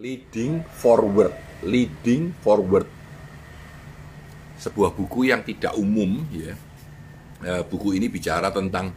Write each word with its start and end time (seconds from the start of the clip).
Leading 0.00 0.64
Forward, 0.72 1.36
Leading 1.68 2.32
Forward. 2.40 2.88
Sebuah 4.56 4.88
buku 4.96 5.28
yang 5.28 5.44
tidak 5.44 5.76
umum 5.76 6.24
ya. 6.32 6.56
Eh, 7.44 7.62
buku 7.68 8.00
ini 8.00 8.08
bicara 8.08 8.48
tentang 8.48 8.96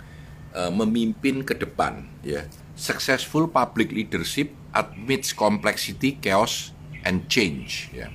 uh, 0.56 0.72
memimpin 0.72 1.44
ke 1.44 1.52
depan 1.52 2.08
ya. 2.24 2.48
Successful 2.80 3.52
public 3.52 3.92
leadership 3.92 4.56
amidst 4.72 5.36
complexity, 5.36 6.16
chaos 6.16 6.72
and 7.04 7.28
change 7.28 7.92
ya. 7.92 8.08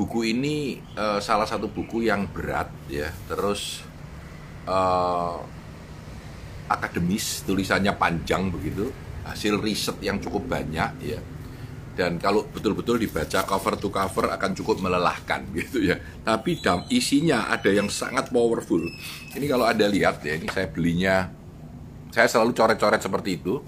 Buku 0.00 0.24
ini 0.24 0.80
uh, 0.96 1.20
salah 1.20 1.44
satu 1.44 1.68
buku 1.68 2.08
yang 2.08 2.32
berat 2.32 2.72
ya. 2.88 3.12
Terus 3.28 3.84
uh, 4.64 5.36
akademis, 6.64 7.44
tulisannya 7.44 7.92
panjang 7.92 8.48
begitu 8.48 9.09
hasil 9.26 9.60
riset 9.60 9.96
yang 10.00 10.20
cukup 10.22 10.48
banyak 10.48 10.90
ya. 11.04 11.20
Dan 11.90 12.16
kalau 12.16 12.46
betul-betul 12.48 12.96
dibaca 13.02 13.44
cover 13.44 13.74
to 13.76 13.92
cover 13.92 14.32
akan 14.32 14.50
cukup 14.56 14.80
melelahkan 14.80 15.44
gitu 15.58 15.84
ya. 15.84 16.00
Tapi 16.22 16.62
dalam 16.62 16.86
isinya 16.88 17.50
ada 17.50 17.68
yang 17.68 17.90
sangat 17.90 18.32
powerful. 18.32 18.80
Ini 19.36 19.46
kalau 19.50 19.66
ada 19.68 19.84
lihat 19.84 20.24
ya 20.24 20.38
ini 20.38 20.48
saya 20.48 20.70
belinya 20.70 21.28
saya 22.10 22.26
selalu 22.26 22.52
coret-coret 22.56 23.00
seperti 23.02 23.30
itu. 23.36 23.60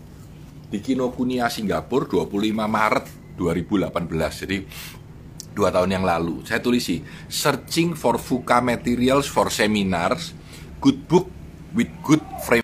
Di 0.73 0.81
Kinokuniya 0.81 1.53
Singapura 1.53 2.09
25 2.09 2.33
Maret 2.49 3.37
2018 3.37 4.41
jadi 4.49 4.57
dua 5.53 5.69
tahun 5.69 6.01
yang 6.01 6.05
lalu. 6.09 6.41
Saya 6.49 6.65
tulisi 6.65 7.05
searching 7.29 7.93
for 7.93 8.17
Fuka 8.17 8.65
materials 8.65 9.29
for 9.29 9.53
seminars 9.53 10.33
good 10.83 11.07
book 11.07 11.31
with 11.77 11.93
good 12.03 12.19
frame 12.43 12.62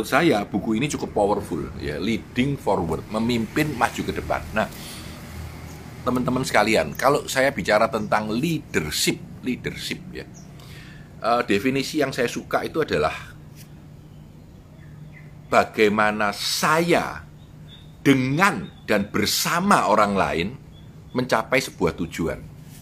menurut 0.00 0.16
saya 0.16 0.48
buku 0.48 0.80
ini 0.80 0.88
cukup 0.88 1.12
powerful 1.12 1.60
ya 1.76 2.00
leading 2.00 2.56
forward 2.56 3.04
memimpin 3.12 3.76
maju 3.76 4.00
ke 4.00 4.16
depan. 4.16 4.40
Nah 4.56 4.64
teman-teman 6.00 6.40
sekalian 6.40 6.96
kalau 6.96 7.28
saya 7.28 7.52
bicara 7.52 7.84
tentang 7.92 8.32
leadership 8.32 9.20
leadership 9.44 10.00
ya 10.08 10.24
uh, 11.20 11.44
definisi 11.44 12.00
yang 12.00 12.16
saya 12.16 12.32
suka 12.32 12.64
itu 12.64 12.80
adalah 12.80 13.12
bagaimana 15.52 16.32
saya 16.32 17.20
dengan 18.00 18.72
dan 18.88 19.12
bersama 19.12 19.84
orang 19.84 20.16
lain 20.16 20.48
mencapai 21.12 21.60
sebuah 21.60 21.92
tujuan. 22.00 22.40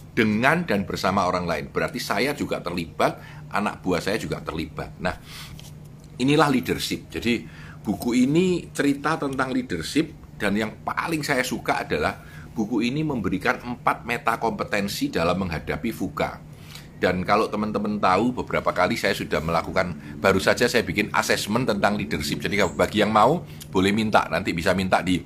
Dengan 0.09 0.67
dan 0.67 0.83
bersama 0.83 1.23
orang 1.27 1.47
lain. 1.47 1.65
Berarti 1.71 1.95
saya 1.99 2.35
juga 2.35 2.59
terlibat 2.59 3.19
anak 3.55 3.79
buah 3.79 4.03
saya 4.03 4.19
juga 4.19 4.43
terlibat. 4.43 4.99
Nah 4.99 5.15
inilah 6.19 6.51
leadership. 6.51 7.07
Jadi 7.09 7.47
buku 7.81 8.27
ini 8.27 8.69
cerita 8.69 9.15
tentang 9.17 9.49
leadership 9.55 10.11
dan 10.35 10.55
yang 10.55 10.71
paling 10.83 11.23
saya 11.23 11.41
suka 11.41 11.87
adalah 11.87 12.19
buku 12.53 12.83
ini 12.83 13.01
memberikan 13.07 13.59
empat 13.59 14.03
meta 14.03 14.35
kompetensi 14.37 15.07
dalam 15.09 15.39
menghadapi 15.47 15.89
FUKA. 15.95 16.31
Dan 16.99 17.23
kalau 17.23 17.47
teman-teman 17.47 17.95
tahu 17.95 18.43
beberapa 18.43 18.75
kali 18.75 18.99
saya 18.99 19.15
sudah 19.15 19.39
melakukan 19.39 19.95
baru 20.19 20.35
saja 20.43 20.67
saya 20.67 20.83
bikin 20.83 21.07
asesmen 21.15 21.63
tentang 21.63 21.95
leadership. 21.95 22.43
Jadi 22.43 22.59
bagi 22.75 22.99
yang 22.99 23.15
mau 23.15 23.47
boleh 23.71 23.95
minta 23.95 24.27
nanti 24.27 24.51
bisa 24.51 24.75
minta 24.75 24.99
di 24.99 25.23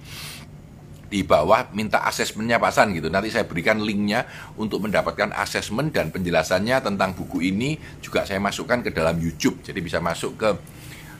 di 1.13 1.21
bawah 1.21 1.69
minta 1.77 2.01
asesmennya 2.09 2.57
pasan 2.57 2.97
gitu. 2.97 3.05
Nanti 3.13 3.29
saya 3.29 3.45
berikan 3.45 3.77
linknya 3.85 4.25
untuk 4.57 4.81
mendapatkan 4.81 5.29
asesmen 5.37 5.93
dan 5.93 6.09
penjelasannya 6.09 6.81
tentang 6.81 7.13
buku 7.13 7.53
ini 7.53 7.77
juga 8.01 8.25
saya 8.25 8.41
masukkan 8.41 8.81
ke 8.81 8.89
dalam 8.89 9.21
YouTube. 9.21 9.61
Jadi 9.61 9.77
bisa 9.77 10.01
masuk 10.01 10.41
ke 10.41 10.49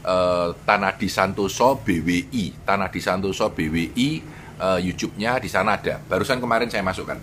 uh, 0.10 0.50
Tanah 0.66 0.98
di 0.98 1.06
Santoso 1.06 1.78
BWI, 1.78 2.66
Tanah 2.66 2.90
di 2.90 2.98
Santoso 3.06 3.54
BWI 3.54 4.10
uh, 4.58 4.82
eh, 4.82 4.90
YouTube-nya 4.90 5.38
di 5.38 5.46
sana 5.46 5.78
ada. 5.78 6.02
Barusan 6.02 6.42
kemarin 6.42 6.74
saya 6.74 6.82
masukkan. 6.82 7.22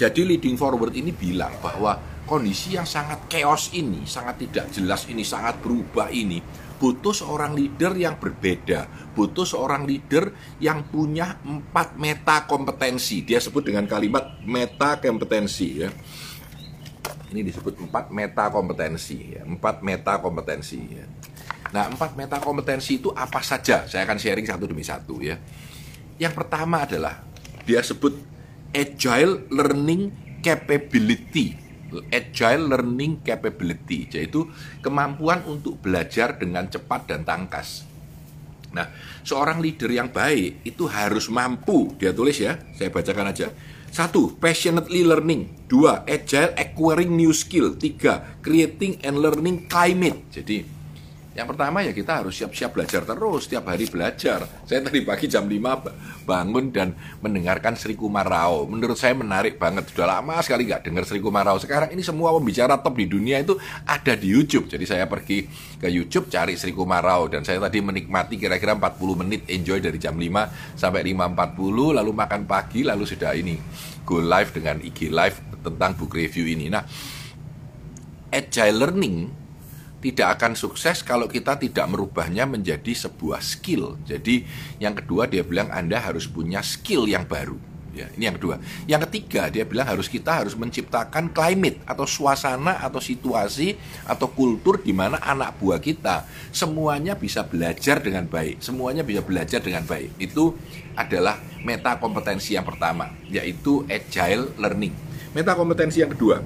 Jadi 0.00 0.24
leading 0.24 0.56
forward 0.56 0.96
ini 0.96 1.12
bilang 1.12 1.60
bahwa 1.60 2.00
kondisi 2.24 2.72
yang 2.72 2.88
sangat 2.88 3.28
chaos 3.28 3.68
ini, 3.76 4.08
sangat 4.08 4.48
tidak 4.48 4.72
jelas 4.72 5.04
ini, 5.12 5.20
sangat 5.20 5.60
berubah 5.60 6.08
ini, 6.08 6.40
butuh 6.78 7.14
seorang 7.14 7.54
leader 7.54 7.94
yang 7.96 8.18
berbeda, 8.18 9.12
butuh 9.14 9.46
seorang 9.46 9.86
leader 9.88 10.34
yang 10.60 10.86
punya 10.90 11.38
empat 11.42 11.96
meta 11.96 12.44
kompetensi. 12.44 13.22
Dia 13.24 13.40
sebut 13.40 13.64
dengan 13.66 13.86
kalimat 13.88 14.42
meta 14.44 14.98
kompetensi 14.98 15.82
ya. 15.82 15.90
Ini 17.34 17.40
disebut 17.42 17.88
empat 17.88 18.14
meta 18.14 18.46
kompetensi 18.52 19.34
ya, 19.34 19.42
empat 19.42 19.82
meta 19.82 20.22
kompetensi 20.22 20.78
ya. 20.78 21.06
Nah, 21.74 21.90
empat 21.90 22.14
meta 22.14 22.38
kompetensi 22.38 23.02
itu 23.02 23.10
apa 23.10 23.42
saja? 23.42 23.88
Saya 23.90 24.06
akan 24.06 24.18
sharing 24.20 24.46
satu 24.46 24.70
demi 24.70 24.86
satu 24.86 25.18
ya. 25.18 25.34
Yang 26.22 26.34
pertama 26.38 26.86
adalah 26.86 27.26
dia 27.66 27.82
sebut 27.82 28.14
agile 28.70 29.50
learning 29.50 30.14
capability 30.38 31.63
agile 32.10 32.74
learning 32.74 33.22
capability, 33.22 34.10
yaitu 34.10 34.48
kemampuan 34.80 35.44
untuk 35.46 35.78
belajar 35.78 36.34
dengan 36.40 36.66
cepat 36.66 37.06
dan 37.06 37.22
tangkas. 37.22 37.84
Nah, 38.74 38.90
seorang 39.22 39.62
leader 39.62 39.86
yang 39.86 40.10
baik 40.10 40.66
itu 40.66 40.90
harus 40.90 41.30
mampu, 41.30 41.94
dia 41.94 42.10
tulis 42.10 42.34
ya, 42.34 42.58
saya 42.74 42.90
bacakan 42.90 43.30
aja. 43.30 43.54
Satu, 43.94 44.34
passionately 44.42 45.06
learning. 45.06 45.70
Dua, 45.70 46.02
agile 46.10 46.50
acquiring 46.58 47.14
new 47.14 47.30
skill. 47.30 47.78
Tiga, 47.78 48.42
creating 48.42 48.98
and 49.06 49.22
learning 49.22 49.70
climate. 49.70 50.26
Jadi, 50.34 50.73
yang 51.34 51.50
pertama 51.50 51.82
ya 51.82 51.90
kita 51.90 52.22
harus 52.22 52.38
siap-siap 52.38 52.78
belajar 52.78 53.02
terus, 53.02 53.50
setiap 53.50 53.66
hari 53.66 53.90
belajar. 53.90 54.46
Saya 54.70 54.86
tadi 54.86 55.02
pagi 55.02 55.26
jam 55.26 55.50
5 55.50 56.22
bangun 56.22 56.70
dan 56.70 56.94
mendengarkan 57.18 57.74
Sri 57.74 57.98
Kumarao. 57.98 58.70
Menurut 58.70 58.94
saya 58.94 59.18
menarik 59.18 59.58
banget, 59.58 59.90
sudah 59.90 60.06
lama 60.06 60.38
sekali 60.46 60.70
nggak 60.70 60.86
dengar 60.86 61.02
Sri 61.02 61.18
Kumarao. 61.18 61.58
Sekarang 61.58 61.90
ini 61.90 62.06
semua 62.06 62.30
pembicara 62.38 62.78
top 62.78 63.02
di 63.02 63.10
dunia 63.10 63.42
itu 63.42 63.58
ada 63.82 64.14
di 64.14 64.30
YouTube. 64.30 64.70
Jadi 64.70 64.86
saya 64.86 65.10
pergi 65.10 65.50
ke 65.82 65.90
YouTube 65.90 66.30
cari 66.30 66.54
Sri 66.54 66.70
Kumarao 66.70 67.26
dan 67.26 67.42
saya 67.42 67.58
tadi 67.58 67.82
menikmati 67.82 68.38
kira-kira 68.38 68.78
40 68.78 69.20
menit 69.26 69.42
enjoy 69.50 69.82
dari 69.82 69.98
jam 69.98 70.14
5 70.14 70.78
sampai 70.78 71.02
5.40 71.02 71.98
lalu 71.98 72.10
makan 72.14 72.46
pagi 72.46 72.86
lalu 72.86 73.04
sudah 73.10 73.34
ini 73.34 73.58
go 74.06 74.22
live 74.22 74.54
dengan 74.54 74.78
IG 74.78 75.10
live 75.10 75.34
tentang 75.66 75.98
book 75.98 76.14
review 76.14 76.46
ini. 76.46 76.70
Nah, 76.70 76.86
agile 78.30 78.78
learning 78.78 79.43
tidak 80.04 80.36
akan 80.36 80.52
sukses 80.52 81.00
kalau 81.00 81.24
kita 81.24 81.56
tidak 81.56 81.88
merubahnya 81.88 82.44
menjadi 82.44 82.92
sebuah 82.92 83.40
skill. 83.40 83.96
Jadi 84.04 84.44
yang 84.76 84.92
kedua 84.92 85.24
dia 85.24 85.40
bilang 85.40 85.72
Anda 85.72 85.96
harus 85.96 86.28
punya 86.28 86.60
skill 86.60 87.08
yang 87.08 87.24
baru. 87.24 87.56
Ya, 87.94 88.10
ini 88.18 88.26
yang 88.26 88.36
kedua. 88.36 88.58
Yang 88.90 89.06
ketiga 89.08 89.46
dia 89.48 89.62
bilang 89.62 89.86
harus 89.86 90.10
kita 90.10 90.42
harus 90.42 90.58
menciptakan 90.58 91.30
climate 91.30 91.78
atau 91.86 92.04
suasana 92.04 92.82
atau 92.82 92.98
situasi 92.98 93.78
atau 94.04 94.28
kultur 94.34 94.82
di 94.82 94.90
mana 94.90 95.22
anak 95.22 95.56
buah 95.62 95.78
kita 95.78 96.26
semuanya 96.50 97.14
bisa 97.14 97.46
belajar 97.46 98.02
dengan 98.02 98.26
baik, 98.26 98.58
semuanya 98.58 99.06
bisa 99.06 99.22
belajar 99.22 99.62
dengan 99.62 99.86
baik. 99.86 100.10
Itu 100.18 100.58
adalah 100.98 101.38
meta 101.62 101.94
kompetensi 102.02 102.58
yang 102.58 102.66
pertama, 102.66 103.14
yaitu 103.30 103.86
agile 103.86 104.50
learning. 104.58 104.92
Meta 105.30 105.54
kompetensi 105.54 106.02
yang 106.02 106.10
kedua, 106.10 106.42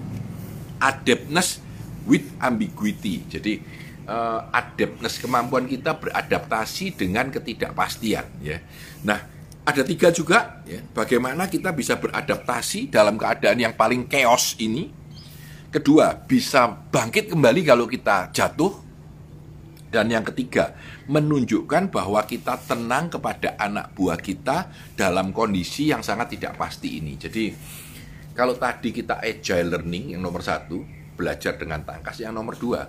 adaptness 0.79 1.65
with 2.09 2.25
ambiguity. 2.41 3.23
Jadi 3.29 3.61
uh, 4.09 4.49
adaptness 4.51 5.21
kemampuan 5.21 5.69
kita 5.69 5.95
beradaptasi 6.01 6.97
dengan 6.97 7.29
ketidakpastian 7.29 8.27
ya. 8.41 8.59
Nah, 9.05 9.21
ada 9.69 9.85
tiga 9.85 10.09
juga 10.09 10.65
ya, 10.65 10.81
bagaimana 10.97 11.45
kita 11.45 11.77
bisa 11.77 12.01
beradaptasi 12.01 12.89
dalam 12.89 13.21
keadaan 13.21 13.61
yang 13.61 13.77
paling 13.77 14.09
chaos 14.09 14.57
ini. 14.57 14.89
Kedua, 15.69 16.17
bisa 16.17 16.65
bangkit 16.89 17.29
kembali 17.29 17.61
kalau 17.61 17.85
kita 17.85 18.33
jatuh. 18.33 18.89
Dan 19.89 20.09
yang 20.13 20.25
ketiga, 20.25 20.77
menunjukkan 21.09 21.89
bahwa 21.89 22.21
kita 22.25 22.61
tenang 22.61 23.09
kepada 23.09 23.57
anak 23.57 23.93
buah 23.97 24.21
kita 24.21 24.69
dalam 24.97 25.33
kondisi 25.33 25.89
yang 25.89 26.05
sangat 26.05 26.37
tidak 26.37 26.61
pasti 26.61 27.01
ini. 27.01 27.17
Jadi, 27.17 27.53
kalau 28.37 28.57
tadi 28.57 28.93
kita 28.93 29.21
agile 29.21 29.77
learning 29.77 30.17
yang 30.17 30.21
nomor 30.21 30.45
satu, 30.45 30.85
belajar 31.19 31.59
dengan 31.59 31.83
tangkas. 31.83 32.23
Yang 32.23 32.39
nomor 32.39 32.55
dua, 32.55 32.87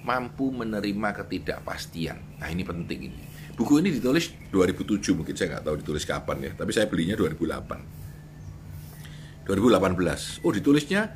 mampu 0.00 0.48
menerima 0.48 1.12
ketidakpastian. 1.20 2.40
Nah 2.40 2.48
ini 2.48 2.64
penting 2.64 3.12
ini. 3.12 3.20
Buku 3.52 3.76
ini 3.80 3.92
ditulis 3.92 4.32
2007, 4.52 5.16
mungkin 5.16 5.36
saya 5.36 5.48
nggak 5.56 5.64
tahu 5.64 5.76
ditulis 5.84 6.04
kapan 6.08 6.40
ya, 6.48 6.52
tapi 6.56 6.72
saya 6.72 6.88
belinya 6.88 7.16
2008. 7.16 9.48
2018. 9.48 10.44
Oh 10.44 10.52
ditulisnya 10.52 11.08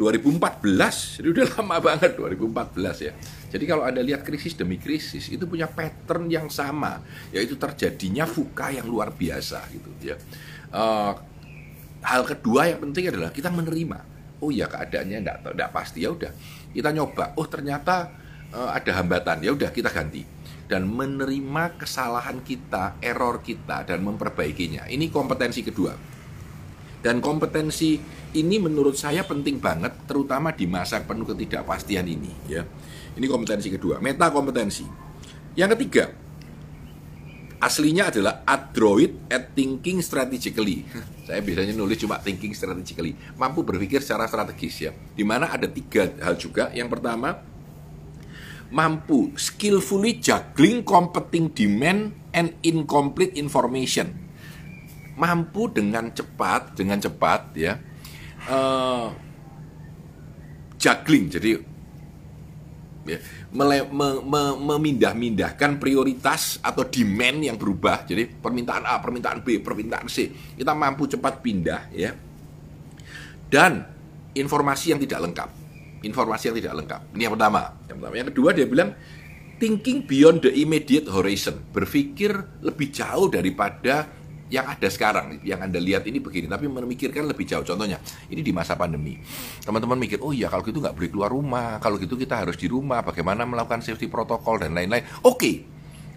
2014, 0.00 1.20
jadi 1.20 1.28
udah 1.28 1.46
lama 1.60 1.76
banget 1.82 2.16
2014 2.16 3.06
ya. 3.06 3.12
Jadi 3.50 3.64
kalau 3.68 3.84
Anda 3.84 4.00
lihat 4.00 4.24
krisis 4.24 4.56
demi 4.56 4.80
krisis 4.80 5.28
itu 5.28 5.44
punya 5.44 5.68
pattern 5.68 6.32
yang 6.32 6.48
sama, 6.48 7.04
yaitu 7.34 7.60
terjadinya 7.60 8.24
fuka 8.24 8.72
yang 8.72 8.88
luar 8.88 9.12
biasa 9.12 9.60
gitu 9.68 9.90
ya. 10.00 10.16
Uh, 10.70 11.12
hal 12.00 12.24
kedua 12.24 12.72
yang 12.72 12.80
penting 12.80 13.12
adalah 13.12 13.28
kita 13.28 13.52
menerima. 13.52 14.09
Oh 14.40 14.48
ya 14.48 14.66
keadaannya 14.66 15.20
enggak 15.20 15.36
enggak 15.44 15.70
pasti 15.70 16.04
ya 16.04 16.10
udah. 16.12 16.32
Kita 16.72 16.90
nyoba. 16.92 17.36
Oh 17.36 17.46
ternyata 17.46 18.10
uh, 18.52 18.72
ada 18.72 19.00
hambatan. 19.00 19.44
Ya 19.44 19.52
udah 19.52 19.68
kita 19.72 19.92
ganti 19.92 20.24
dan 20.70 20.86
menerima 20.86 21.82
kesalahan 21.82 22.46
kita, 22.46 22.94
error 23.02 23.42
kita 23.42 23.82
dan 23.82 24.06
memperbaikinya. 24.06 24.86
Ini 24.86 25.10
kompetensi 25.10 25.66
kedua. 25.66 25.90
Dan 27.00 27.18
kompetensi 27.18 27.98
ini 28.38 28.56
menurut 28.62 28.94
saya 28.94 29.26
penting 29.26 29.58
banget 29.58 30.06
terutama 30.06 30.54
di 30.54 30.70
masa 30.70 31.02
penuh 31.02 31.26
ketidakpastian 31.26 32.06
ini 32.06 32.30
ya. 32.46 32.62
Ini 33.18 33.26
kompetensi 33.26 33.66
kedua, 33.66 33.98
meta 33.98 34.30
kompetensi. 34.30 34.86
Yang 35.58 35.74
ketiga, 35.74 36.14
aslinya 37.60 38.08
adalah 38.08 38.42
adroit 38.48 39.28
at 39.28 39.52
thinking 39.52 40.00
strategically. 40.00 40.88
Saya 41.28 41.44
biasanya 41.44 41.76
nulis 41.76 42.00
cuma 42.00 42.16
thinking 42.18 42.56
strategically, 42.56 43.14
mampu 43.36 43.60
berpikir 43.62 44.00
secara 44.00 44.26
strategis 44.26 44.88
ya. 44.88 44.92
Di 44.96 45.22
mana 45.22 45.52
ada 45.52 45.68
tiga 45.68 46.08
hal 46.24 46.40
juga. 46.40 46.72
Yang 46.72 46.98
pertama, 46.98 47.38
mampu 48.72 49.36
skillfully 49.36 50.18
juggling 50.18 50.80
competing 50.82 51.52
demand 51.52 52.16
and 52.32 52.56
incomplete 52.64 53.36
information. 53.36 54.16
Mampu 55.20 55.68
dengan 55.68 56.08
cepat, 56.08 56.80
dengan 56.80 56.96
cepat 56.96 57.52
ya, 57.52 57.76
uh, 58.48 59.12
juggling. 60.80 61.28
Jadi 61.28 61.69
ya, 63.10 63.18
mele, 63.50 63.86
me, 63.90 64.08
me, 64.22 64.42
memindah-mindahkan 64.54 65.82
prioritas 65.82 66.62
atau 66.62 66.86
demand 66.86 67.38
yang 67.42 67.56
berubah. 67.58 68.06
Jadi 68.06 68.30
permintaan 68.30 68.86
A, 68.86 69.02
permintaan 69.02 69.42
B, 69.42 69.58
permintaan 69.58 70.06
C. 70.06 70.30
Kita 70.54 70.70
mampu 70.72 71.10
cepat 71.10 71.42
pindah 71.42 71.90
ya. 71.90 72.14
Dan 73.50 73.82
informasi 74.38 74.94
yang 74.94 75.00
tidak 75.02 75.26
lengkap. 75.26 75.50
Informasi 76.06 76.54
yang 76.54 76.56
tidak 76.62 76.74
lengkap. 76.84 77.00
Ini 77.18 77.22
yang 77.26 77.34
pertama. 77.34 77.60
Yang 77.90 77.96
pertama. 77.98 78.14
Yang 78.14 78.28
kedua 78.32 78.50
dia 78.54 78.66
bilang 78.70 78.90
thinking 79.60 80.06
beyond 80.06 80.40
the 80.46 80.52
immediate 80.54 81.10
horizon. 81.10 81.60
Berpikir 81.74 82.62
lebih 82.62 82.88
jauh 82.94 83.28
daripada 83.28 84.19
yang 84.50 84.66
ada 84.66 84.90
sekarang, 84.90 85.38
yang 85.46 85.62
Anda 85.62 85.78
lihat 85.78 86.04
ini 86.10 86.18
begini, 86.18 86.50
tapi 86.50 86.66
memikirkan 86.66 87.24
lebih 87.30 87.46
jauh. 87.46 87.62
Contohnya, 87.62 88.02
ini 88.26 88.42
di 88.42 88.50
masa 88.50 88.74
pandemi. 88.74 89.14
Teman-teman 89.62 89.94
mikir, 89.94 90.18
oh 90.18 90.34
iya 90.34 90.50
kalau 90.50 90.66
gitu 90.66 90.82
nggak 90.82 90.92
boleh 90.92 91.10
keluar 91.14 91.30
rumah, 91.30 91.78
kalau 91.78 91.96
gitu 92.02 92.18
kita 92.18 92.42
harus 92.42 92.58
di 92.58 92.66
rumah, 92.66 93.06
bagaimana 93.06 93.46
melakukan 93.46 93.80
safety 93.80 94.10
protokol 94.10 94.58
dan 94.58 94.74
lain-lain. 94.74 95.06
Oke, 95.22 95.38
okay. 95.38 95.54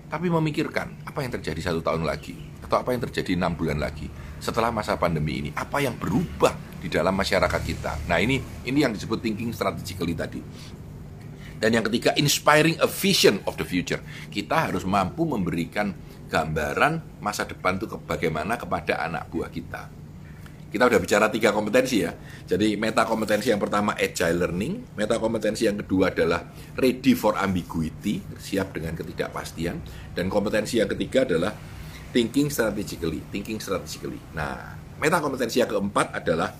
tapi 0.09 0.33
memikirkan 0.33 1.05
apa 1.05 1.21
yang 1.21 1.31
terjadi 1.37 1.71
satu 1.71 1.85
tahun 1.85 2.09
lagi, 2.09 2.33
atau 2.65 2.81
apa 2.81 2.89
yang 2.89 3.05
terjadi 3.05 3.37
enam 3.37 3.53
bulan 3.53 3.77
lagi 3.77 4.09
setelah 4.41 4.73
masa 4.73 4.97
pandemi 4.97 5.39
ini, 5.39 5.49
apa 5.53 5.79
yang 5.85 5.93
berubah 5.93 6.81
di 6.81 6.89
dalam 6.89 7.13
masyarakat 7.13 7.61
kita. 7.63 8.09
Nah 8.09 8.17
ini 8.17 8.41
ini 8.65 8.81
yang 8.81 8.91
disebut 8.91 9.21
thinking 9.21 9.53
strategically 9.53 10.17
tadi. 10.17 10.41
Dan 11.63 11.79
yang 11.79 11.85
ketiga, 11.87 12.11
inspiring 12.19 12.75
a 12.83 12.89
vision 12.91 13.39
of 13.47 13.55
the 13.55 13.63
future. 13.63 14.03
Kita 14.27 14.67
harus 14.67 14.83
mampu 14.83 15.23
memberikan 15.23 15.95
gambaran 16.33 17.21
masa 17.21 17.45
depan 17.45 17.77
itu 17.77 17.85
bagaimana 18.01 18.57
kepada 18.57 19.05
anak 19.05 19.29
buah 19.29 19.53
kita. 19.53 19.85
Kita 20.73 20.89
udah 20.89 20.97
bicara 20.97 21.29
tiga 21.29 21.53
kompetensi 21.53 22.01
ya. 22.01 22.17
Jadi 22.49 22.73
meta 22.73 23.05
kompetensi 23.05 23.53
yang 23.53 23.61
pertama 23.61 23.93
agile 23.93 24.41
learning, 24.41 24.97
meta 24.97 25.21
kompetensi 25.21 25.69
yang 25.69 25.77
kedua 25.77 26.09
adalah 26.09 26.49
ready 26.73 27.13
for 27.13 27.37
ambiguity, 27.37 28.25
siap 28.41 28.73
dengan 28.73 28.97
ketidakpastian, 28.97 29.77
dan 30.17 30.25
kompetensi 30.33 30.81
yang 30.81 30.89
ketiga 30.89 31.29
adalah 31.29 31.53
thinking 32.09 32.49
strategically, 32.49 33.21
thinking 33.29 33.61
strategically. 33.61 34.17
Nah, 34.33 34.73
meta 34.97 35.21
kompetensi 35.21 35.61
yang 35.61 35.69
keempat 35.69 36.17
adalah 36.17 36.57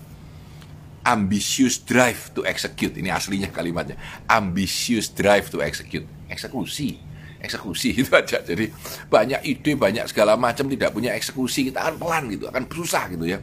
ambitious 1.02 1.82
drive 1.82 2.30
to 2.38 2.46
execute. 2.46 2.94
Ini 2.94 3.10
aslinya 3.10 3.50
kalimatnya. 3.50 3.98
Ambitious 4.30 5.10
drive 5.10 5.50
to 5.50 5.58
execute. 5.58 6.06
Eksekusi 6.30 7.13
eksekusi 7.44 7.92
itu 7.92 8.10
aja. 8.16 8.40
Jadi 8.40 8.72
banyak 9.12 9.44
ide, 9.44 9.76
banyak 9.76 10.08
segala 10.08 10.34
macam 10.40 10.66
tidak 10.66 10.90
punya 10.90 11.12
eksekusi 11.12 11.68
kita 11.70 11.84
akan 11.84 11.94
pelan 12.00 12.24
gitu, 12.32 12.48
akan 12.48 12.64
berusaha 12.64 13.04
gitu 13.12 13.28
ya. 13.28 13.38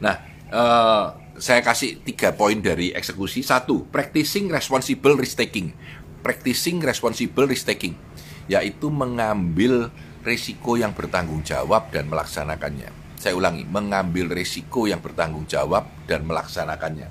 Nah, 0.00 0.16
uh, 0.48 1.04
saya 1.36 1.60
kasih 1.60 2.00
tiga 2.04 2.32
poin 2.32 2.56
dari 2.58 2.96
eksekusi. 2.96 3.44
Satu, 3.44 3.84
practicing 3.88 4.48
responsible 4.48 5.16
risk 5.20 5.36
taking. 5.36 5.72
Practicing 6.20 6.84
responsible 6.84 7.48
risk 7.48 7.64
taking, 7.64 7.96
yaitu 8.44 8.92
mengambil 8.92 9.88
risiko 10.20 10.76
yang 10.76 10.92
bertanggung 10.92 11.40
jawab 11.40 11.88
dan 11.88 12.12
melaksanakannya. 12.12 12.92
Saya 13.16 13.36
ulangi, 13.36 13.64
mengambil 13.64 14.28
risiko 14.28 14.84
yang 14.84 15.00
bertanggung 15.00 15.48
jawab 15.48 15.88
dan 16.04 16.28
melaksanakannya. 16.28 17.08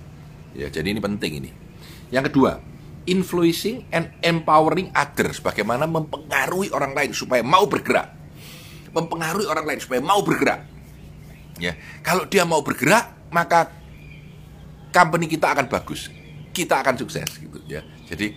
Ya, 0.54 0.69
jadi 0.69 0.94
ini 0.94 1.01
penting 1.01 1.42
ini. 1.42 1.51
Yang 2.13 2.33
kedua, 2.33 2.62
influencing 3.10 3.90
and 3.90 4.14
empowering 4.22 4.94
others, 4.94 5.42
bagaimana 5.42 5.90
mempengaruhi 5.90 6.70
orang 6.70 6.94
lain 6.94 7.12
supaya 7.12 7.42
mau 7.42 7.66
bergerak. 7.66 8.14
Mempengaruhi 8.94 9.50
orang 9.50 9.66
lain 9.66 9.80
supaya 9.82 10.02
mau 10.02 10.22
bergerak. 10.22 10.62
Ya, 11.58 11.76
kalau 12.06 12.30
dia 12.30 12.46
mau 12.46 12.62
bergerak, 12.62 13.12
maka 13.34 13.74
company 14.94 15.26
kita 15.26 15.52
akan 15.52 15.68
bagus. 15.68 16.08
Kita 16.54 16.82
akan 16.82 16.96
sukses 16.98 17.28
gitu 17.38 17.60
ya. 17.70 17.86
Jadi 18.10 18.34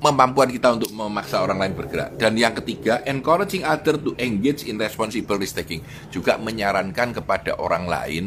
kemampuan 0.00 0.48
kita 0.48 0.72
untuk 0.74 0.90
memaksa 0.90 1.44
orang 1.44 1.60
lain 1.60 1.74
bergerak. 1.76 2.16
Dan 2.16 2.34
yang 2.34 2.56
ketiga, 2.56 3.04
encouraging 3.04 3.62
other 3.62 4.00
to 4.00 4.16
engage 4.16 4.64
in 4.66 4.80
responsible 4.80 5.36
risk 5.36 5.60
taking. 5.60 5.84
Juga 6.08 6.40
menyarankan 6.40 7.14
kepada 7.14 7.60
orang 7.60 7.84
lain 7.86 8.24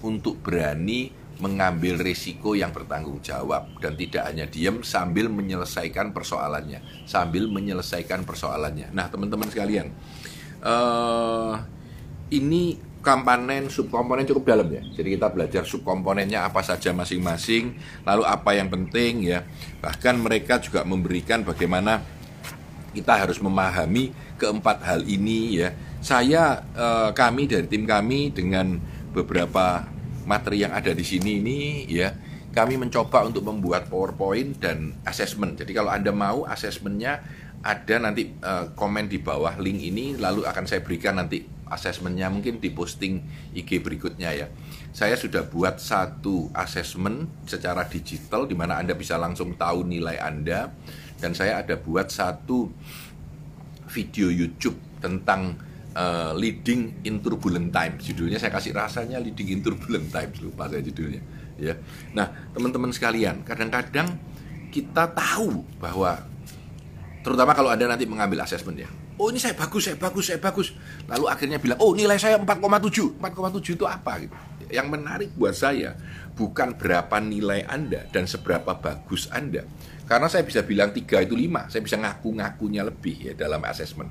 untuk 0.00 0.40
berani 0.40 1.12
mengambil 1.40 1.96
risiko 1.98 2.52
yang 2.52 2.70
bertanggung 2.70 3.18
jawab 3.24 3.72
dan 3.80 3.96
tidak 3.96 4.22
hanya 4.28 4.44
diam 4.46 4.84
sambil 4.84 5.32
menyelesaikan 5.32 6.12
persoalannya, 6.12 6.84
sambil 7.08 7.48
menyelesaikan 7.48 8.22
persoalannya. 8.28 8.92
Nah, 8.92 9.08
teman-teman 9.08 9.48
sekalian, 9.48 9.88
uh, 10.62 11.56
ini 12.30 12.90
komponen 13.00 13.72
subkomponen 13.72 14.28
cukup 14.28 14.44
dalam 14.52 14.68
ya. 14.68 14.84
Jadi 14.84 15.16
kita 15.16 15.32
belajar 15.32 15.64
subkomponennya 15.64 16.44
apa 16.44 16.60
saja 16.60 16.92
masing-masing, 16.92 17.74
lalu 18.04 18.22
apa 18.28 18.50
yang 18.52 18.68
penting 18.68 19.24
ya. 19.24 19.44
Bahkan 19.80 20.20
mereka 20.20 20.60
juga 20.60 20.84
memberikan 20.84 21.40
bagaimana 21.40 22.04
kita 22.92 23.16
harus 23.16 23.40
memahami 23.40 24.12
keempat 24.36 24.84
hal 24.84 25.00
ini 25.08 25.64
ya. 25.64 25.72
Saya 26.00 26.60
eh, 26.76 27.10
kami 27.16 27.48
dari 27.48 27.66
tim 27.68 27.88
kami 27.88 28.32
dengan 28.32 28.76
beberapa 29.16 29.84
materi 30.30 30.62
yang 30.62 30.70
ada 30.70 30.94
di 30.94 31.02
sini 31.02 31.42
ini 31.42 31.58
ya 31.90 32.14
kami 32.50 32.78
mencoba 32.78 33.26
untuk 33.26 33.46
membuat 33.46 33.86
PowerPoint 33.86 34.58
dan 34.58 34.94
assessment. 35.06 35.54
Jadi 35.58 35.70
kalau 35.70 35.90
Anda 35.90 36.10
mau 36.10 36.46
assessmentnya 36.46 37.22
ada 37.62 37.96
nanti 38.02 38.34
uh, 38.42 38.74
komen 38.74 39.06
di 39.06 39.22
bawah 39.22 39.54
link 39.58 39.78
ini 39.78 40.18
lalu 40.18 40.42
akan 40.46 40.64
saya 40.66 40.82
berikan 40.82 41.20
nanti 41.20 41.44
assessmentnya 41.70 42.26
mungkin 42.26 42.58
di 42.58 42.74
posting 42.74 43.22
IG 43.54 43.78
berikutnya 43.78 44.30
ya. 44.34 44.46
Saya 44.90 45.14
sudah 45.14 45.46
buat 45.46 45.78
satu 45.78 46.50
assessment 46.50 47.46
secara 47.46 47.86
digital 47.86 48.50
di 48.50 48.58
mana 48.58 48.82
Anda 48.82 48.98
bisa 48.98 49.14
langsung 49.14 49.54
tahu 49.54 49.86
nilai 49.86 50.18
Anda 50.18 50.74
dan 51.22 51.38
saya 51.38 51.62
ada 51.62 51.78
buat 51.78 52.10
satu 52.10 52.66
video 53.86 54.26
YouTube 54.26 54.78
tentang 54.98 55.69
uh, 55.96 56.32
Leading 56.36 57.02
in 57.06 57.22
Turbulent 57.22 57.70
Times. 57.74 58.02
Judulnya 58.04 58.38
saya 58.38 58.52
kasih 58.54 58.74
rasanya 58.74 59.18
Leading 59.18 59.58
in 59.58 59.60
Turbulent 59.64 60.10
Times, 60.10 60.38
lupa 60.42 60.70
saya 60.70 60.82
judulnya. 60.84 61.22
Ya. 61.60 61.76
Nah, 62.16 62.32
teman-teman 62.56 62.88
sekalian, 62.90 63.44
kadang-kadang 63.44 64.16
kita 64.70 65.10
tahu 65.10 65.66
bahwa 65.76 66.24
terutama 67.20 67.52
kalau 67.52 67.68
Anda 67.68 67.90
nanti 67.90 68.06
mengambil 68.08 68.46
asesmen 68.46 68.78
ya. 68.80 68.88
Oh 69.20 69.28
ini 69.28 69.36
saya 69.36 69.52
bagus, 69.52 69.84
saya 69.84 70.00
bagus, 70.00 70.32
saya 70.32 70.40
bagus. 70.40 70.72
Lalu 71.04 71.28
akhirnya 71.28 71.60
bilang, 71.60 71.76
oh 71.84 71.92
nilai 71.92 72.16
saya 72.16 72.40
4,7. 72.40 73.20
4,7 73.20 73.76
itu 73.76 73.84
apa 73.84 74.12
gitu. 74.24 74.32
Yang 74.72 74.88
menarik 74.88 75.30
buat 75.36 75.52
saya 75.52 75.92
bukan 76.32 76.72
berapa 76.72 77.20
nilai 77.20 77.68
Anda 77.68 78.08
dan 78.08 78.24
seberapa 78.24 78.80
bagus 78.80 79.28
Anda. 79.28 79.68
Karena 80.08 80.24
saya 80.32 80.42
bisa 80.48 80.64
bilang 80.64 80.96
3 80.96 81.04
itu 81.28 81.36
5, 81.36 81.68
saya 81.68 81.82
bisa 81.84 82.00
ngaku-ngakunya 82.00 82.82
lebih 82.82 83.30
ya 83.30 83.32
dalam 83.36 83.60
asesmen. 83.68 84.08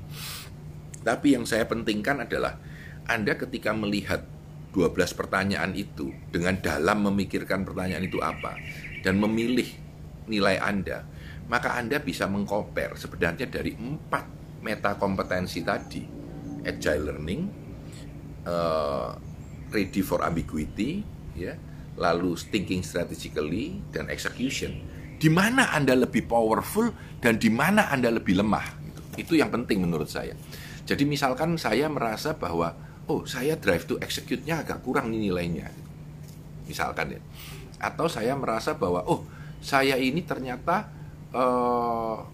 Tapi 1.00 1.36
yang 1.36 1.48
saya 1.48 1.64
pentingkan 1.64 2.28
adalah 2.28 2.60
Anda 3.08 3.34
ketika 3.36 3.72
melihat 3.72 4.22
12 4.70 5.18
pertanyaan 5.18 5.74
itu 5.74 6.14
dengan 6.30 6.54
dalam 6.62 7.02
memikirkan 7.10 7.66
pertanyaan 7.66 8.06
itu 8.06 8.22
apa 8.22 8.54
dan 9.02 9.18
memilih 9.18 9.66
nilai 10.30 10.62
Anda, 10.62 11.02
maka 11.50 11.74
Anda 11.74 11.98
bisa 11.98 12.30
mengkompar 12.30 12.94
sebenarnya 12.94 13.50
dari 13.50 13.74
empat 13.74 14.24
meta 14.62 14.94
kompetensi 14.94 15.66
tadi, 15.66 16.06
agile 16.62 17.10
learning, 17.10 17.42
uh, 18.46 19.16
ready 19.74 20.06
for 20.06 20.22
ambiguity, 20.22 21.02
ya, 21.34 21.58
lalu 21.98 22.38
thinking 22.38 22.86
strategically 22.86 23.82
dan 23.90 24.06
execution. 24.06 24.78
Di 25.20 25.28
mana 25.28 25.74
Anda 25.74 25.98
lebih 25.98 26.30
powerful 26.30 26.94
dan 27.18 27.36
di 27.36 27.50
mana 27.50 27.90
Anda 27.90 28.14
lebih 28.14 28.40
lemah. 28.40 28.78
Itu 29.18 29.36
yang 29.36 29.52
penting 29.52 29.84
menurut 29.84 30.08
saya. 30.08 30.32
Jadi 30.90 31.06
misalkan 31.06 31.54
saya 31.54 31.86
merasa 31.86 32.34
bahwa 32.34 32.74
oh 33.06 33.22
saya 33.22 33.54
drive 33.54 33.86
to 33.86 33.94
execute-nya 34.02 34.66
agak 34.66 34.82
kurang 34.82 35.14
nih 35.14 35.30
nilainya. 35.30 35.70
Misalkan 36.66 37.14
ya. 37.14 37.20
Atau 37.78 38.10
saya 38.10 38.34
merasa 38.34 38.74
bahwa 38.74 39.06
oh 39.06 39.22
saya 39.62 39.94
ini 39.94 40.26
ternyata 40.26 40.90
uh, 41.30 42.26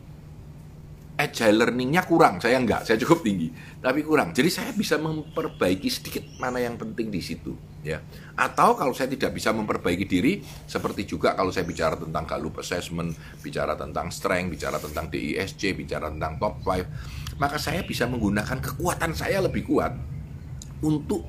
agile 1.17 1.57
learningnya 1.65 2.05
kurang, 2.05 2.37
saya 2.45 2.61
enggak, 2.61 2.85
saya 2.85 3.01
cukup 3.01 3.25
tinggi, 3.25 3.49
tapi 3.81 4.05
kurang. 4.05 4.37
Jadi 4.37 4.53
saya 4.53 4.71
bisa 4.77 5.01
memperbaiki 5.01 5.89
sedikit 5.89 6.23
mana 6.37 6.61
yang 6.61 6.77
penting 6.77 7.09
di 7.09 7.25
situ, 7.25 7.57
ya. 7.81 8.05
Atau 8.37 8.77
kalau 8.77 8.93
saya 8.93 9.09
tidak 9.09 9.33
bisa 9.33 9.49
memperbaiki 9.57 10.05
diri, 10.05 10.45
seperti 10.69 11.09
juga 11.09 11.33
kalau 11.33 11.49
saya 11.49 11.65
bicara 11.65 11.97
tentang 11.97 12.29
Gallup 12.29 12.61
Assessment, 12.61 13.17
bicara 13.41 13.73
tentang 13.73 14.13
strength, 14.13 14.61
bicara 14.61 14.77
tentang 14.77 15.09
DISC, 15.09 15.73
bicara 15.73 16.13
tentang 16.13 16.37
top 16.37 16.61
5, 16.61 17.41
maka 17.41 17.57
saya 17.57 17.81
bisa 17.81 18.05
menggunakan 18.05 18.61
kekuatan 18.61 19.17
saya 19.17 19.41
lebih 19.41 19.65
kuat 19.65 19.97
untuk 20.85 21.25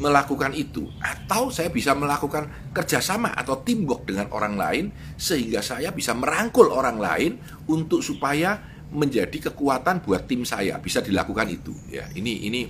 melakukan 0.00 0.56
itu 0.56 0.88
atau 0.96 1.52
saya 1.52 1.68
bisa 1.68 1.92
melakukan 1.92 2.72
kerjasama 2.72 3.36
atau 3.36 3.60
teamwork 3.60 4.08
dengan 4.08 4.32
orang 4.32 4.56
lain 4.56 4.84
sehingga 5.20 5.60
saya 5.60 5.92
bisa 5.92 6.16
merangkul 6.16 6.72
orang 6.72 6.96
lain 6.96 7.36
untuk 7.68 8.00
supaya 8.00 8.69
menjadi 8.90 9.50
kekuatan 9.50 10.02
buat 10.02 10.26
tim 10.26 10.42
saya. 10.42 10.78
Bisa 10.82 10.98
dilakukan 11.02 11.46
itu 11.50 11.74
ya. 11.90 12.10
Ini 12.10 12.50
ini 12.50 12.60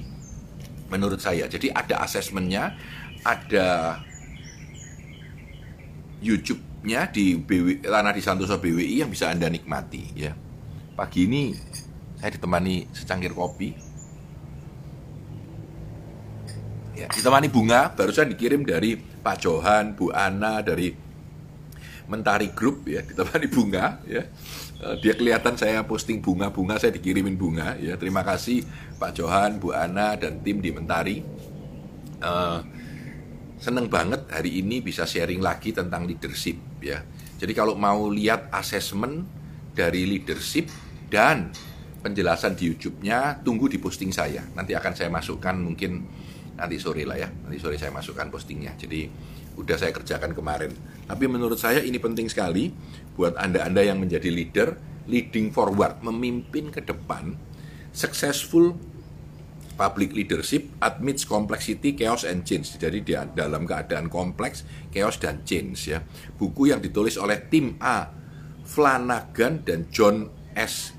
menurut 0.92 1.20
saya. 1.22 1.48
Jadi 1.48 1.72
ada 1.72 2.04
asesmennya 2.04 2.76
ada 3.24 4.00
YouTube-nya 6.20 7.08
di 7.08 7.36
BW, 7.40 7.80
Tanah 7.80 8.12
di 8.12 8.20
Santoso 8.20 8.60
BWI 8.60 9.00
yang 9.00 9.10
bisa 9.12 9.32
anda 9.32 9.48
nikmati 9.48 10.02
ya. 10.12 10.36
Pagi 10.92 11.24
ini 11.24 11.56
saya 12.20 12.36
ditemani 12.36 12.92
secangkir 12.92 13.32
kopi. 13.32 13.72
Ya, 17.00 17.08
ditemani 17.08 17.48
bunga 17.48 17.96
barusan 17.96 18.28
dikirim 18.36 18.60
dari 18.60 19.00
Pak 19.00 19.36
Johan, 19.40 19.96
Bu 19.96 20.12
Ana 20.12 20.60
dari 20.60 20.92
Mentari 22.08 22.52
Group 22.54 22.88
ya 22.88 23.04
ditemani 23.04 23.46
bunga 23.50 24.00
ya. 24.06 24.22
Eh, 24.80 24.96
dia 25.04 25.12
kelihatan 25.12 25.58
saya 25.60 25.84
posting 25.84 26.24
bunga-bunga 26.24 26.80
saya 26.80 26.94
dikirimin 26.94 27.36
bunga 27.36 27.76
ya. 27.76 27.98
Terima 28.00 28.24
kasih 28.24 28.64
Pak 28.96 29.12
Johan, 29.18 29.60
Bu 29.60 29.76
Ana 29.76 30.16
dan 30.16 30.40
tim 30.40 30.62
di 30.64 30.72
Mentari. 30.72 31.20
Uh, 32.20 32.60
seneng 33.56 33.88
banget 33.88 34.28
hari 34.28 34.60
ini 34.60 34.84
bisa 34.84 35.08
sharing 35.08 35.40
lagi 35.40 35.72
tentang 35.72 36.04
leadership 36.04 36.56
ya. 36.84 37.00
Jadi 37.40 37.52
kalau 37.56 37.76
mau 37.76 38.08
lihat 38.12 38.52
asesmen 38.52 39.24
dari 39.72 40.04
leadership 40.04 40.68
dan 41.08 41.48
penjelasan 42.00 42.56
di 42.56 42.72
YouTube-nya 42.72 43.44
tunggu 43.44 43.68
di 43.68 43.76
posting 43.76 44.12
saya. 44.12 44.44
Nanti 44.56 44.72
akan 44.72 44.92
saya 44.96 45.12
masukkan 45.12 45.56
mungkin 45.56 46.04
nanti 46.60 46.76
sore 46.76 47.08
lah 47.08 47.16
ya 47.16 47.28
nanti 47.32 47.56
sore 47.56 47.80
saya 47.80 47.88
masukkan 47.88 48.28
postingnya 48.28 48.76
jadi 48.76 49.08
udah 49.56 49.76
saya 49.80 49.90
kerjakan 49.96 50.36
kemarin 50.36 50.70
tapi 51.08 51.24
menurut 51.26 51.56
saya 51.56 51.80
ini 51.80 51.96
penting 51.96 52.28
sekali 52.28 52.68
buat 53.16 53.34
anda-anda 53.40 53.80
yang 53.80 53.96
menjadi 53.96 54.28
leader 54.28 54.76
leading 55.08 55.50
forward 55.50 56.04
memimpin 56.04 56.68
ke 56.68 56.84
depan 56.84 57.34
successful 57.90 58.76
public 59.80 60.12
leadership 60.12 60.68
amidst 60.84 61.24
complexity, 61.24 61.96
chaos 61.96 62.28
and 62.28 62.44
change. 62.44 62.76
Jadi 62.76 63.00
di 63.00 63.16
dalam 63.16 63.64
keadaan 63.64 64.12
kompleks, 64.12 64.68
chaos 64.92 65.16
dan 65.16 65.40
change 65.40 65.88
ya. 65.88 66.04
Buku 66.36 66.68
yang 66.68 66.84
ditulis 66.84 67.16
oleh 67.16 67.48
tim 67.48 67.80
A, 67.80 68.12
Flanagan 68.68 69.64
dan 69.64 69.88
John 69.88 70.28
S. 70.52 70.92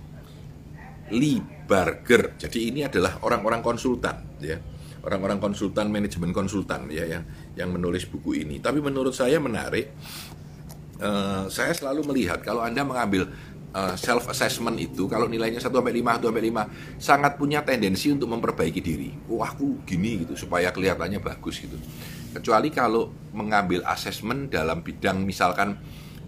Lee 1.13 1.45
Barger. 1.69 2.33
Jadi 2.41 2.73
ini 2.73 2.81
adalah 2.81 3.21
orang-orang 3.21 3.61
konsultan 3.61 4.25
ya 4.41 4.57
orang-orang 5.01 5.41
konsultan 5.41 5.89
manajemen 5.89 6.29
konsultan 6.31 6.89
ya 6.89 7.05
yang 7.05 7.23
yang 7.57 7.69
menulis 7.73 8.05
buku 8.05 8.45
ini. 8.45 8.61
Tapi 8.61 8.79
menurut 8.81 9.13
saya 9.13 9.37
menarik. 9.41 9.93
Uh, 11.01 11.49
saya 11.49 11.73
selalu 11.73 12.05
melihat 12.13 12.45
kalau 12.45 12.61
Anda 12.61 12.85
mengambil 12.85 13.25
uh, 13.73 13.89
eh, 13.89 13.95
self 13.97 14.29
assessment 14.29 14.77
itu 14.77 15.09
kalau 15.09 15.25
nilainya 15.25 15.57
1 15.57 15.73
sampai 15.73 15.97
5 15.97 16.21
1 16.21 16.29
sampai 16.29 16.43
5 16.53 17.01
sangat 17.01 17.31
punya 17.41 17.59
tendensi 17.65 18.13
untuk 18.13 18.29
memperbaiki 18.29 18.81
diri. 18.83 19.09
Wah, 19.31 19.49
aku 19.49 19.81
gini 19.87 20.21
gitu 20.21 20.37
supaya 20.37 20.69
kelihatannya 20.69 21.17
bagus 21.17 21.57
gitu. 21.57 21.73
Kecuali 22.31 22.69
kalau 22.71 23.11
mengambil 23.33 23.83
assessment 23.89 24.53
dalam 24.53 24.85
bidang 24.85 25.25
misalkan 25.25 25.75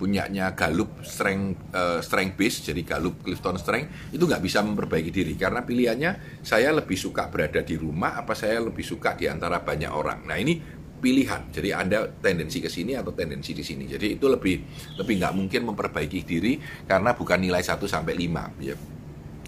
punyanya 0.03 0.51
Gallup 0.51 0.99
strength 1.07 1.71
uh, 1.71 2.03
strength 2.03 2.35
base 2.35 2.59
jadi 2.59 2.83
Gallup 2.83 3.23
Clifton 3.23 3.55
strength 3.55 4.11
itu 4.11 4.19
nggak 4.19 4.43
bisa 4.43 4.59
memperbaiki 4.59 5.15
diri. 5.15 5.39
Karena 5.39 5.63
pilihannya 5.63 6.43
saya 6.43 6.75
lebih 6.75 6.99
suka 6.99 7.31
berada 7.31 7.63
di 7.63 7.79
rumah 7.79 8.19
apa 8.19 8.35
saya 8.35 8.59
lebih 8.59 8.83
suka 8.83 9.15
di 9.15 9.31
antara 9.31 9.63
banyak 9.63 9.87
orang? 9.87 10.27
Nah 10.27 10.35
ini 10.35 10.59
pilihan. 10.99 11.47
Jadi 11.55 11.71
anda 11.71 12.03
tendensi 12.19 12.59
ke 12.59 12.67
sini 12.67 12.99
atau 12.99 13.15
tendensi 13.15 13.55
di 13.55 13.63
sini. 13.63 13.87
Jadi 13.87 14.19
itu 14.19 14.27
lebih 14.27 14.59
lebih 14.99 15.23
nggak 15.23 15.33
mungkin 15.39 15.71
memperbaiki 15.71 16.19
diri 16.27 16.59
karena 16.83 17.15
bukan 17.15 17.39
nilai 17.39 17.63
1 17.63 17.79
sampai 17.87 18.11
5 18.19 18.59
ya. 18.59 18.75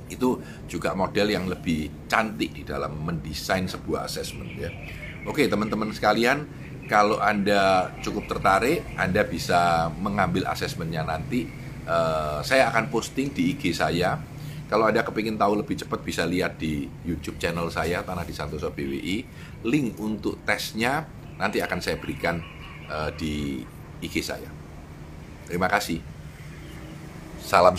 Itu 0.07 0.39
juga 0.71 0.95
model 0.95 1.35
yang 1.35 1.51
lebih 1.51 2.07
cantik 2.07 2.55
di 2.55 2.63
dalam 2.63 2.95
mendesain 3.03 3.67
sebuah 3.67 4.07
assessment 4.07 4.55
ya. 4.55 4.71
Oke 5.27 5.51
teman-teman 5.51 5.91
sekalian 5.91 6.47
kalau 6.85 7.17
Anda 7.17 7.89
cukup 8.05 8.29
tertarik, 8.29 8.85
Anda 8.93 9.25
bisa 9.25 9.89
mengambil 9.97 10.45
asesmennya 10.45 11.01
nanti. 11.01 11.49
Uh, 11.85 12.41
saya 12.45 12.69
akan 12.69 12.93
posting 12.93 13.33
di 13.33 13.57
IG 13.57 13.73
saya. 13.73 14.21
Kalau 14.69 14.85
Anda 14.85 15.01
kepingin 15.01 15.37
tahu 15.37 15.65
lebih 15.65 15.81
cepat 15.81 16.05
bisa 16.05 16.25
lihat 16.25 16.57
di 16.57 16.89
YouTube 17.05 17.37
channel 17.37 17.69
saya 17.69 18.05
Tanah 18.05 18.25
di 18.25 18.33
Santoso 18.33 18.69
BWI. 18.69 19.25
Link 19.65 19.97
untuk 19.97 20.45
tesnya 20.45 21.09
nanti 21.41 21.57
akan 21.57 21.79
saya 21.81 21.97
berikan 21.97 22.37
uh, 22.85 23.09
di 23.17 23.65
IG 24.05 24.21
saya. 24.21 24.49
Terima 25.49 25.65
kasih. 25.65 26.01
Salam 27.41 27.73